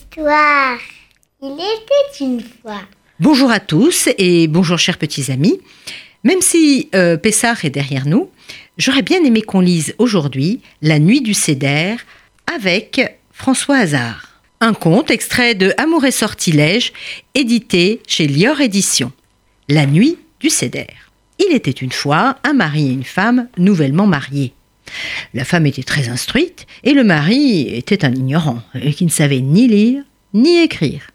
[0.00, 0.78] histoire.
[1.42, 2.80] Il était une fois.
[3.18, 5.60] Bonjour à tous et bonjour chers petits amis.
[6.24, 8.30] Même si euh, Pessard est derrière nous,
[8.78, 11.98] j'aurais bien aimé qu'on lise aujourd'hui La nuit du Cédère
[12.54, 14.40] avec François Hazard.
[14.60, 16.92] Un conte extrait de Amour et sortilège,
[17.34, 19.12] édité chez Lior Éditions.
[19.68, 21.10] La nuit du Cédère.
[21.38, 24.52] Il était une fois un mari et une femme nouvellement mariés.
[25.34, 28.62] La femme était très instruite et le mari était un ignorant
[28.96, 30.02] qui ne savait ni lire
[30.34, 31.10] ni écrire.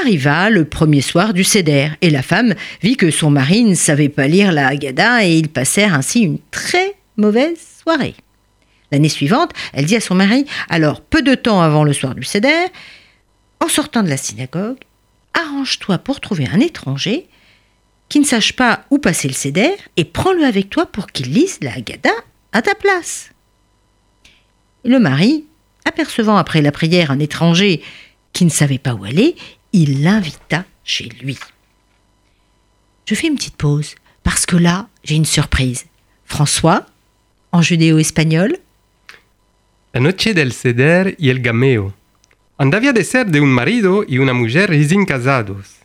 [0.00, 4.08] Arriva le premier soir du Cédère et la femme vit que son mari ne savait
[4.08, 8.14] pas lire la Haggadah et ils passèrent ainsi une très mauvaise soirée.
[8.92, 12.22] L'année suivante, elle dit à son mari Alors, peu de temps avant le soir du
[12.22, 12.68] Cédère,
[13.60, 14.78] en sortant de la synagogue,
[15.34, 17.26] arrange-toi pour trouver un étranger
[18.08, 21.58] qui ne sache pas où passer le Cédère et prends-le avec toi pour qu'il lise
[21.60, 22.10] la Haggadah
[22.58, 23.30] à ta place.
[24.84, 25.44] Le mari,
[25.84, 27.80] apercevant après la prière un étranger
[28.32, 29.36] qui ne savait pas où aller,
[29.72, 31.38] il l'invita chez lui.
[33.06, 35.86] Je fais une petite pause parce que là, j'ai une surprise.
[36.24, 36.86] François,
[37.52, 38.58] en judéo-espagnol,
[39.94, 41.94] La noche del ceder y el gameo.
[42.58, 45.76] Andavía de ser de un marido y una mujer recién casados.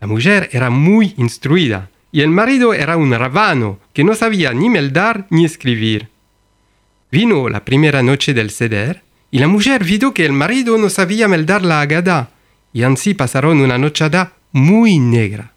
[0.00, 4.68] La mujer era muy instruida y el marido era un rabano que no sabía ni
[4.68, 6.15] meldar ni escribir.
[7.10, 11.28] Vino la primera noche del ceder y la mujer vio que el marido no sabía
[11.28, 12.30] meldar la agada
[12.72, 15.52] y así pasaron una nochada muy negra.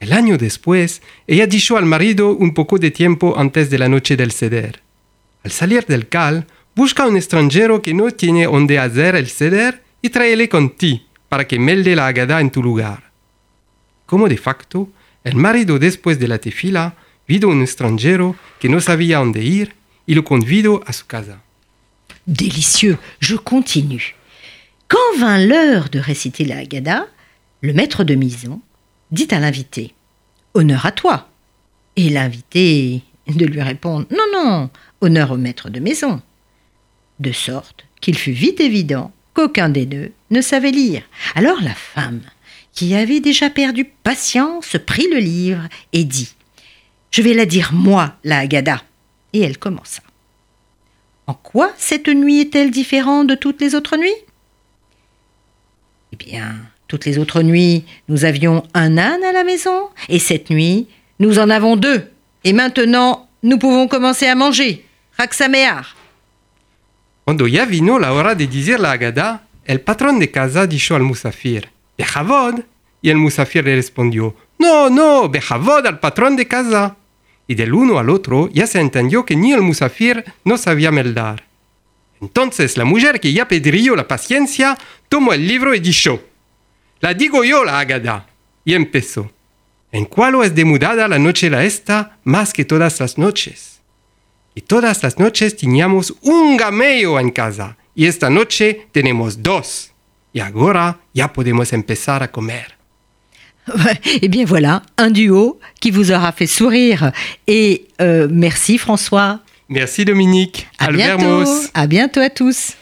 [0.00, 4.16] El año después, ella dijo al marido un poco de tiempo antes de la noche
[4.16, 4.82] del ceder.
[5.44, 10.10] Al salir del cal, busca un extranjero que no tiene donde hacer el ceder y
[10.10, 13.10] tráele con ti para que melde la agada en tu lugar.
[14.06, 14.88] Como de facto,
[15.24, 16.94] el marido después de la tefila
[17.26, 19.74] vio un extranjero que no sabía dónde ir
[20.08, 21.40] y lo convidó a su casa.
[22.26, 24.16] délicieux, je continue.
[24.88, 27.06] Quand vint l'heure de réciter la Haggadah,
[27.60, 28.60] le maître de maison
[29.10, 29.94] dit à l'invité
[30.54, 31.28] Honneur à toi.
[31.96, 34.70] Et l'invité de lui répondre Non, non,
[35.00, 36.22] honneur au maître de maison.
[37.20, 41.02] De sorte qu'il fut vite évident qu'aucun des deux ne savait lire.
[41.34, 42.22] Alors la femme,
[42.72, 46.34] qui avait déjà perdu patience, prit le livre et dit
[47.10, 48.82] Je vais la dire moi, la Haggadah.
[49.32, 50.02] Et elle commença.
[51.26, 54.16] En quoi cette nuit est-elle différente de toutes les autres nuits?
[56.12, 56.54] Eh bien,
[56.86, 61.38] toutes les autres nuits, nous avions un âne à la maison, et cette nuit, nous
[61.38, 62.10] en avons deux.
[62.44, 64.86] Et maintenant, nous pouvons commencer à manger.
[65.18, 65.96] Raksamear.
[67.24, 71.02] Cuando ya vino la hora de decir la Haggadah, el patrón de casa dijo al
[71.02, 71.68] musafir,
[71.98, 72.64] Bejavod.
[73.02, 76.96] Y el musafir le respondió, No, no, Bejavod al patrón de casa.
[77.48, 81.44] Y del uno al otro ya se entendió que ni el musafir no sabía meldar.
[82.20, 84.78] Entonces la mujer que ya pedrió la paciencia
[85.08, 86.20] tomó el libro y dijo,
[87.00, 88.26] La digo yo la Haggadah.
[88.64, 89.32] Y empezó,
[89.90, 93.80] En cuál es demudada la noche la esta más que todas las noches.
[94.54, 97.78] Y todas las noches teníamos un gameo en casa.
[97.94, 99.92] Y esta noche tenemos dos.
[100.32, 102.77] Y ahora ya podemos empezar a comer.
[104.22, 107.12] Eh bien voilà, un duo qui vous aura fait sourire.
[107.46, 109.40] Et euh, merci François.
[109.68, 110.66] Merci Dominique.
[110.78, 111.50] À Albert bientôt.
[111.74, 112.72] À bientôt à tous.